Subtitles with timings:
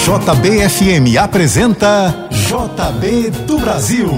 [0.00, 4.08] JBFM apresenta JB do Brasil,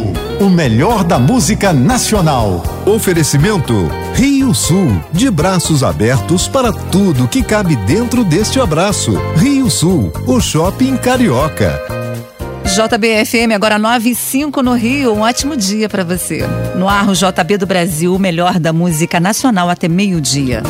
[0.40, 2.62] o melhor da música nacional.
[2.86, 9.12] Oferecimento Rio Sul, de braços abertos para tudo que cabe dentro deste abraço.
[9.34, 11.80] Rio Sul, o shopping carioca.
[12.64, 15.12] JBFM, agora 9 e 5 no Rio.
[15.12, 16.46] Um ótimo dia para você.
[16.76, 20.62] No ar, o JB do Brasil, o melhor da música nacional até meio-dia.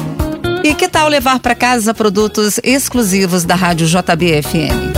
[0.65, 4.92] E que tal levar para casa produtos exclusivos da Rádio JBFM?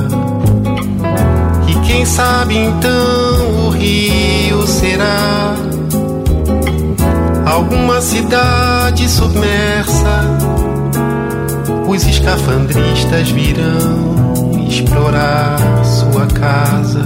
[1.66, 5.56] E quem sabe então o rio será
[7.50, 10.22] alguma cidade submersa,
[11.88, 14.34] os escafandristas virão
[14.68, 17.04] explorar sua casa,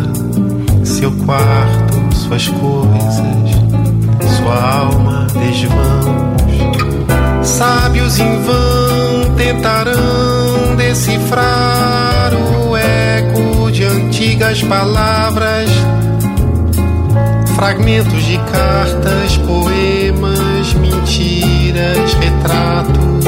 [0.84, 6.34] seu quarto, suas coisas, sua alma desvãos.
[7.42, 15.70] Sábios em vão tentarão decifrar o eco de antigas palavras
[17.64, 23.26] fragmentos de cartas, poemas, mentiras, retratos,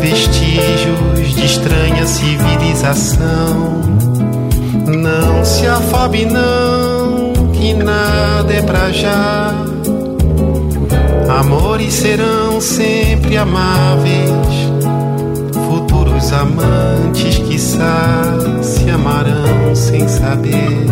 [0.00, 3.82] vestígios de estranha civilização.
[4.86, 9.52] Não se afobe, não, que nada é pra já.
[11.28, 14.30] Amores serão sempre amáveis,
[15.68, 18.22] futuros amantes, quiçá,
[18.62, 20.88] se amarão sem saber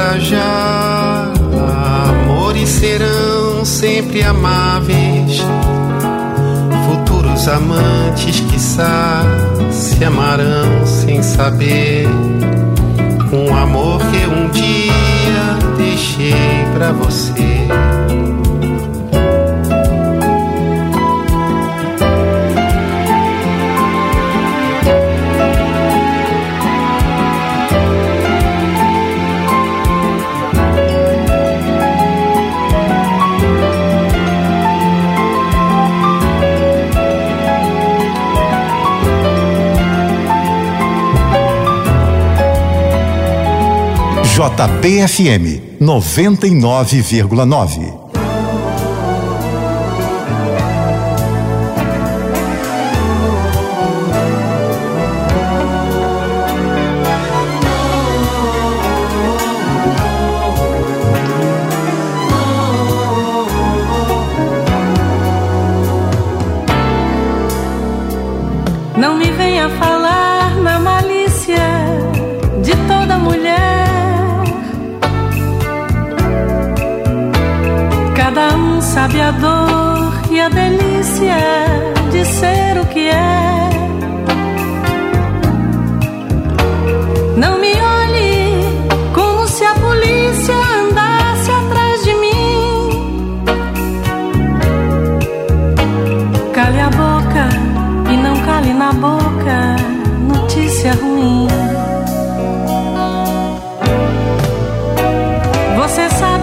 [0.00, 1.32] nada é pra já.
[2.08, 5.42] Amores serão sempre amáveis.
[6.86, 9.22] Futuros amantes, quiçá,
[9.70, 12.08] se amarão sem saber.
[13.32, 17.68] Um amor que um dia deixei pra você.
[44.40, 47.99] JBFM 99,9.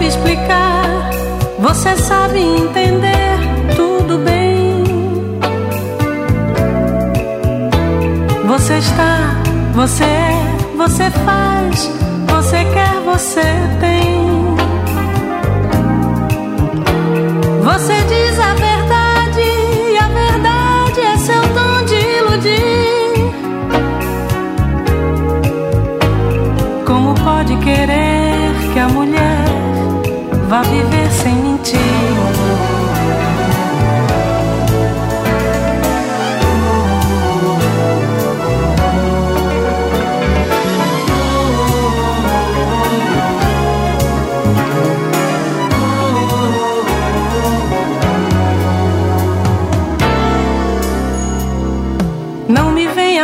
[0.08, 1.10] Explicar,
[1.60, 4.84] você sabe entender tudo bem.
[8.48, 9.42] Você está,
[9.74, 11.92] você é, você faz,
[12.28, 13.42] você quer, você
[13.80, 13.97] tem.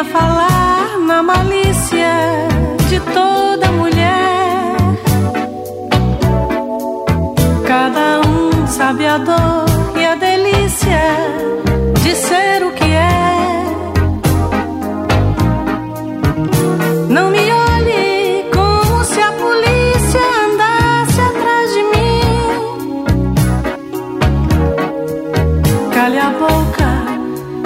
[0.06, 2.48] Falar na malícia
[2.90, 4.76] de toda mulher.
[7.66, 9.66] Cada um sabe a dor
[10.00, 11.02] e a delícia
[12.04, 13.64] de ser o que é.
[17.10, 23.06] Não me olhe como se a polícia andasse atrás de mim.
[25.94, 26.92] Cale a boca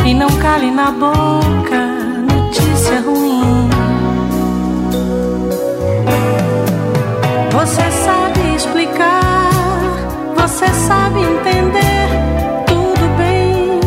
[0.05, 1.56] e não cale na boca
[2.87, 3.69] notícia ruim.
[7.51, 9.49] Você sabe explicar,
[10.35, 12.09] você sabe entender
[12.65, 13.79] tudo bem.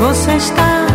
[0.00, 0.86] Você está,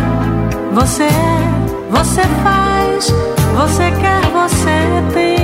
[0.72, 3.10] você é, você faz,
[3.54, 5.41] você quer, você tem.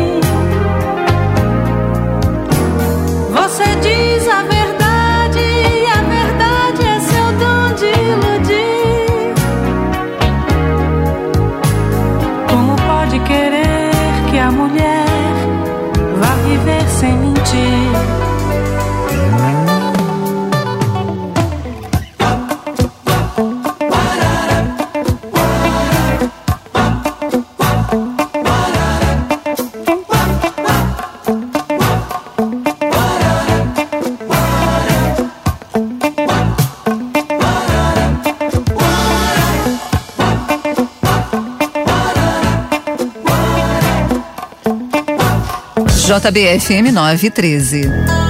[46.19, 48.28] JBFM 913.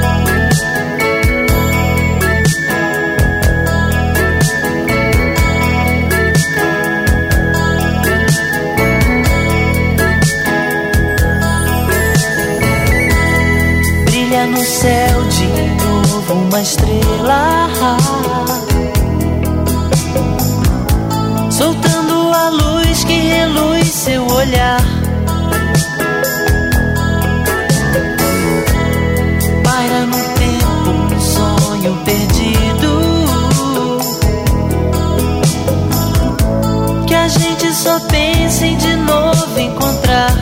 [38.59, 40.33] Pensem de novo encontrar.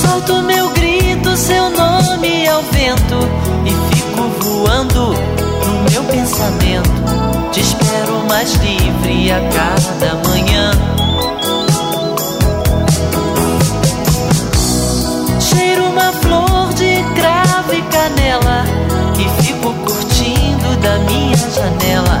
[0.00, 3.18] Solto meu grito, seu nome ao vento
[3.66, 5.12] e fico voando
[5.66, 6.90] no meu pensamento.
[7.52, 10.70] Te espero mais livre a cada manhã.
[15.40, 18.64] Cheiro uma flor de cravo e canela
[19.18, 22.11] e fico curtindo da minha janela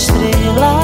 [0.00, 0.79] estrela.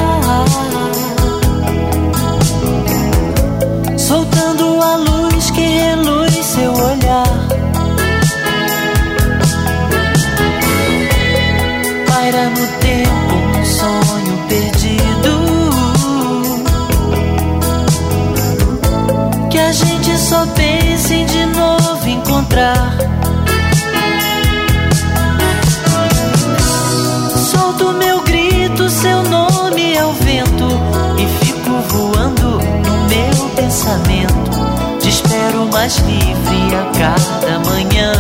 [36.76, 38.12] A cada manhã.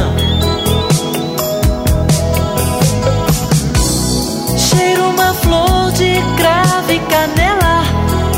[4.56, 7.82] Cheiro uma flor de cravo e canela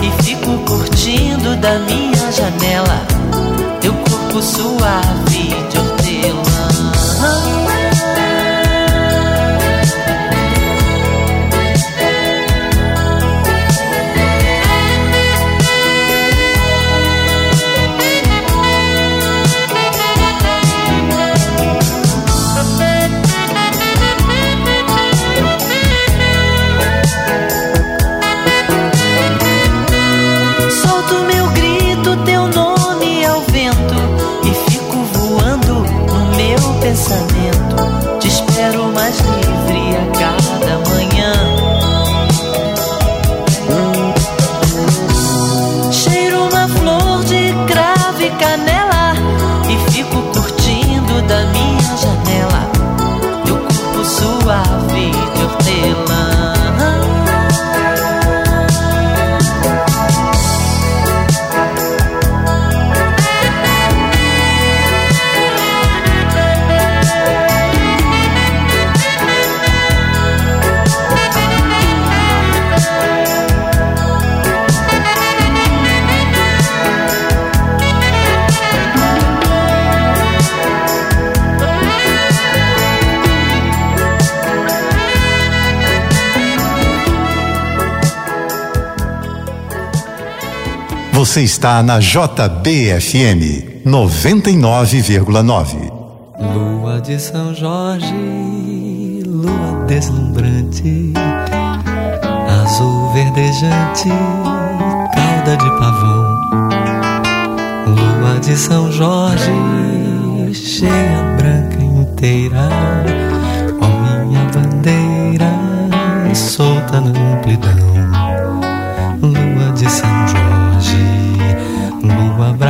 [0.02, 3.18] e fico curtindo da minha janela
[4.38, 5.27] corpo suave
[91.28, 95.92] Você está na JBFM 99,9.
[96.40, 101.12] Lua de São Jorge, lua deslumbrante,
[102.64, 104.08] azul verdejante,
[105.14, 106.34] cauda de pavão.
[107.88, 109.52] Lua de São Jorge,
[110.54, 112.70] cheia branca inteira,
[113.82, 113.88] ó
[114.24, 115.52] minha bandeira,
[116.34, 117.87] solta na amplidão.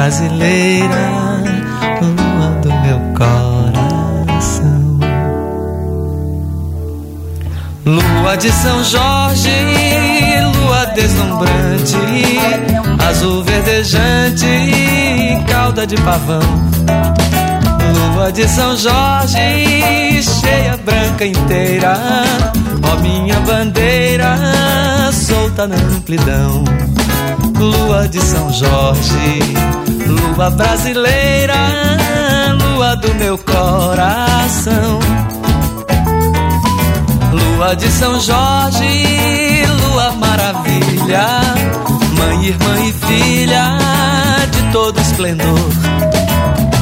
[0.08, 1.42] Brasileira,
[2.00, 4.98] lua do meu coração.
[7.84, 9.50] Lua de São Jorge,
[10.54, 11.96] lua deslumbrante,
[13.06, 14.46] azul verdejante,
[15.46, 16.40] cauda de pavão.
[18.14, 21.98] Lua de São Jorge, cheia branca inteira,
[22.82, 24.38] ó minha bandeira,
[25.12, 26.64] solta na amplidão
[27.58, 29.40] lua de São Jorge,
[30.38, 31.56] lua brasileira,
[32.62, 35.00] lua do meu coração.
[37.32, 41.26] Lua de São Jorge, lua maravilha,
[42.16, 43.78] mãe, irmã e filha
[44.52, 45.70] de todo esplendor.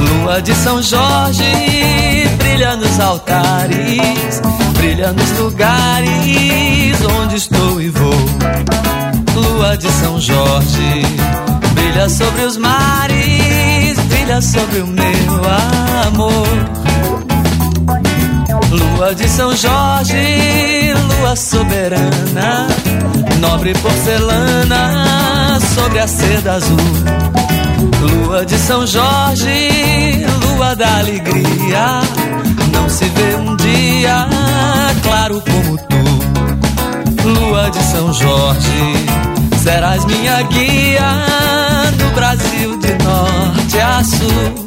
[0.00, 4.42] Lua de São Jorge, brilha nos altares,
[4.76, 6.10] brilha nos lugares
[7.22, 8.14] onde estou e vou
[9.34, 11.06] lua de São Jorge
[11.96, 13.25] brilha sobre os mares,
[14.26, 15.42] brilha sobre o meu
[16.08, 16.48] amor.
[18.70, 22.66] Lua de São Jorge, lua soberana,
[23.40, 26.76] nobre porcelana sobre a seda azul.
[28.00, 32.00] Lua de São Jorge, lua da alegria,
[32.72, 34.26] não se vê um dia
[35.02, 35.96] claro como tu.
[37.28, 39.06] Lua de São Jorge
[39.66, 41.10] Serás minha guia
[41.98, 42.85] no Brasil de
[44.04, 44.66] sul.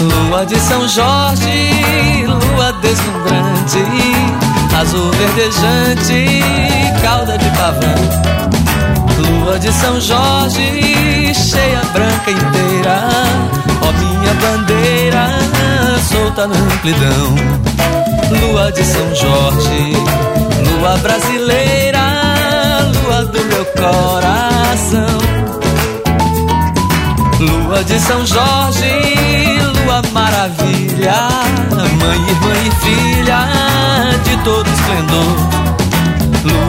[0.00, 4.32] Lua de São Jorge, lua deslumbrante
[4.82, 6.42] azul verdejante,
[7.02, 8.81] cauda de pavão.
[9.22, 13.08] Lua de São Jorge, cheia branca inteira,
[13.80, 15.28] ó minha bandeira,
[16.10, 17.34] solta na amplidão.
[18.40, 19.92] Lua de São Jorge,
[20.68, 22.00] lua brasileira,
[22.94, 25.18] lua do meu coração.
[27.38, 28.90] Lua de São Jorge,
[29.84, 31.28] lua maravilha,
[32.00, 33.38] mãe, irmã e filha
[34.24, 35.71] de todo esplendor.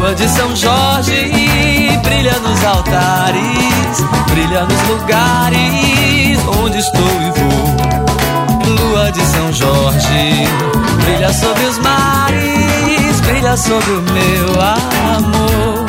[0.03, 1.31] Lua de São Jorge,
[2.03, 8.89] brilha nos altares, brilha nos lugares onde estou e vou.
[8.89, 10.47] Lua de São Jorge,
[11.05, 14.61] brilha sobre os mares, brilha sobre o meu
[15.15, 15.85] amor.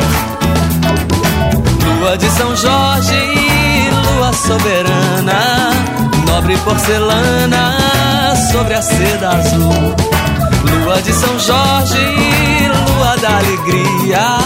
[1.99, 5.73] Lua de São Jorge, lua soberana,
[6.25, 10.24] nobre porcelana sobre a seda azul.
[10.71, 11.99] Lua de São Jorge,
[12.89, 14.39] lua da alegria,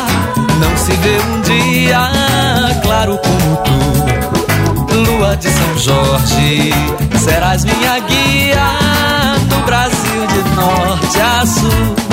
[0.61, 4.95] não se vê um dia claro como tu.
[4.95, 6.73] Lua de São Jorge,
[7.19, 8.67] serás minha guia
[9.51, 12.08] no Brasil de norte a sul.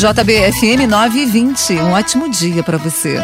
[0.00, 1.74] JBFM 920.
[1.74, 3.20] Um ótimo dia para você.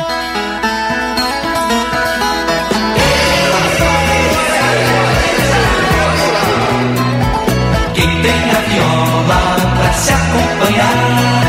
[7.95, 11.46] Quem tem a viola pra se acompanhar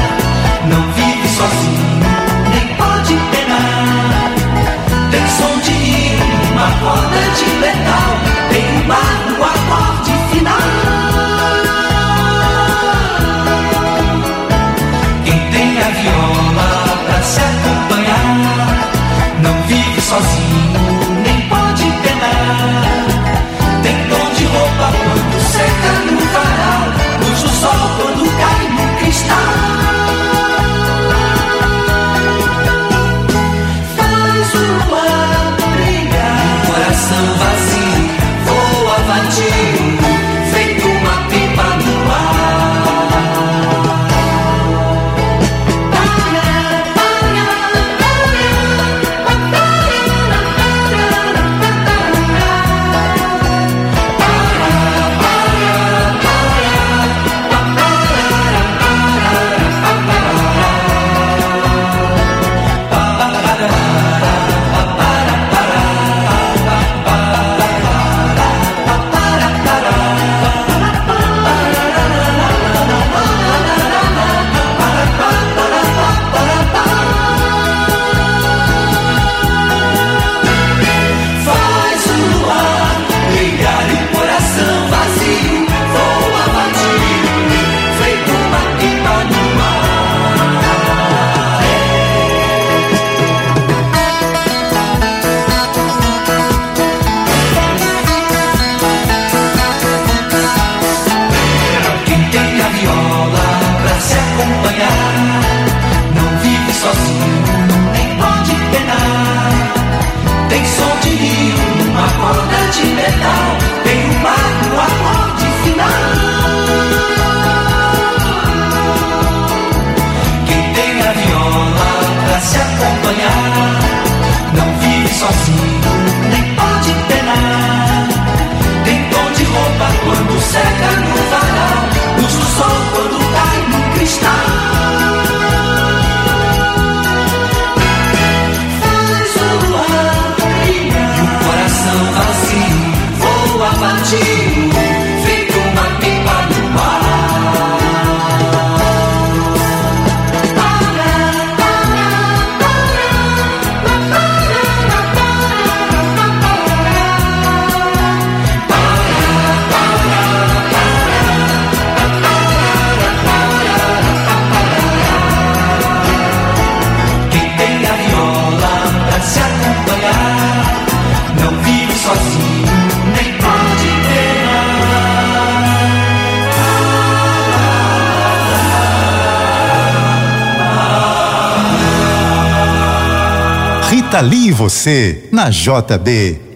[184.08, 186.47] Rita Lee e você, na JB.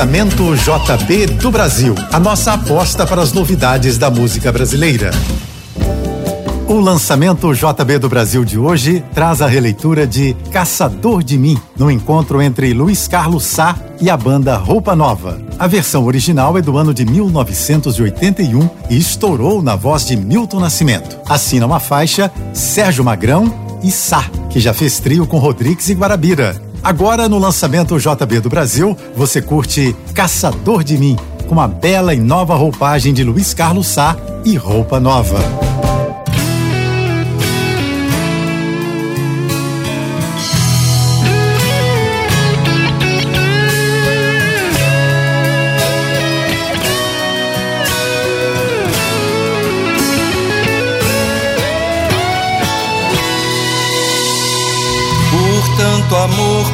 [0.00, 1.94] Lançamento JB do Brasil.
[2.10, 5.10] A nossa aposta para as novidades da música brasileira.
[6.66, 11.90] O lançamento JB do Brasil de hoje traz a releitura de Caçador de Mim, no
[11.90, 15.38] encontro entre Luiz Carlos Sá e a banda Roupa Nova.
[15.58, 21.18] A versão original é do ano de 1981 e estourou na voz de Milton Nascimento.
[21.28, 26.69] Assinam a faixa Sérgio Magrão e Sá, que já fez trio com Rodrigues e Guarabira.
[26.82, 31.16] Agora, no lançamento JB do Brasil, você curte Caçador de Mim,
[31.46, 35.38] com uma bela e nova roupagem de Luiz Carlos Sá e roupa nova.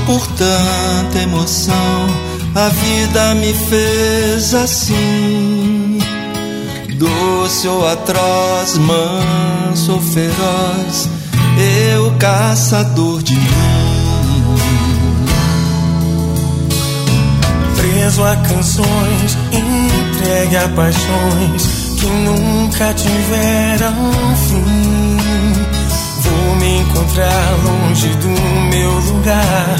[0.07, 2.07] Por tanta emoção,
[2.55, 5.99] a vida me fez assim.
[6.95, 11.11] Doce ou atroz, manso ou feroz,
[11.93, 14.57] eu caçador de mim.
[17.77, 21.63] Preso a canções, entregue a paixões
[21.99, 24.13] que nunca tiveram
[24.49, 25.06] fim
[26.97, 28.29] encontrar longe do
[28.71, 29.77] meu lugar,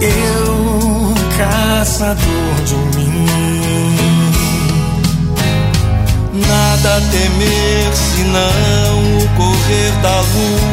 [0.00, 3.26] eu, caçador de mim.
[6.34, 10.66] Nada temer senão o correr da luta.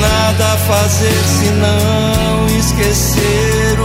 [0.00, 3.84] Nada fazer senão esquecer o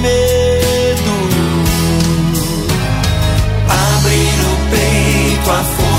[0.00, 1.14] medo.
[3.68, 5.91] Abrir o peito à força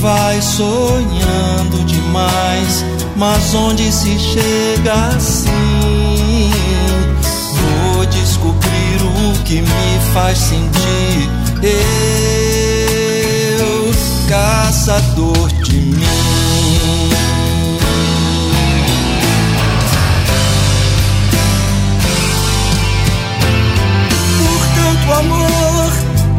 [0.00, 2.84] vai sonhando demais,
[3.16, 6.50] mas onde se chega assim?
[7.94, 11.30] Vou descobrir o que me faz sentir.
[13.58, 13.90] Eu,
[14.28, 16.06] caçador de mim.
[24.38, 25.92] Por tanto amor,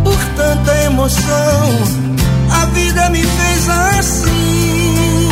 [0.04, 2.16] por tanta emoção,
[2.62, 5.30] a vida me fez assim.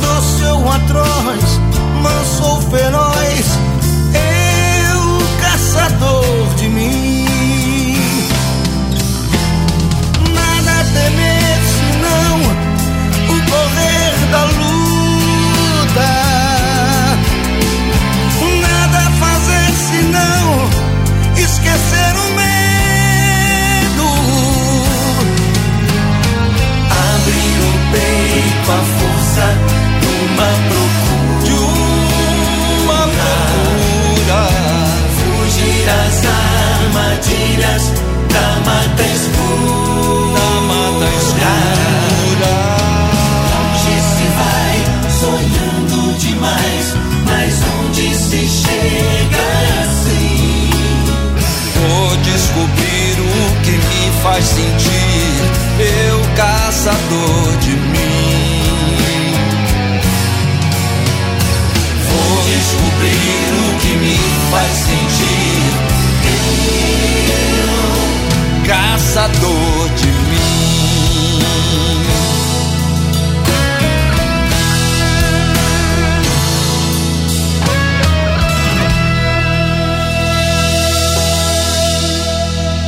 [0.00, 1.60] Doce ou atroz,
[2.02, 3.58] manso ou feroz,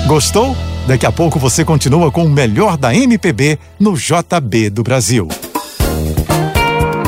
[0.09, 0.57] Gostou?
[0.87, 5.29] Daqui a pouco você continua com o melhor da MPB no JB do Brasil.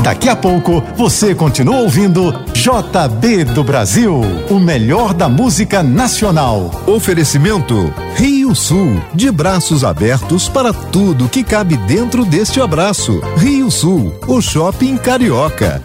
[0.03, 6.71] Daqui a pouco você continua ouvindo JB do Brasil, o melhor da música nacional.
[6.87, 13.19] Oferecimento Rio Sul, de braços abertos para tudo que cabe dentro deste abraço.
[13.39, 15.83] Rio Sul, o shopping carioca.